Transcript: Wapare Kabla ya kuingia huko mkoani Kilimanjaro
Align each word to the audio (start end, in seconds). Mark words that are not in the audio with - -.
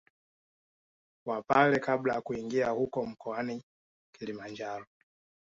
Wapare 1.25 1.79
Kabla 1.79 2.13
ya 2.13 2.21
kuingia 2.21 2.69
huko 2.69 3.05
mkoani 3.05 3.63
Kilimanjaro 4.15 4.85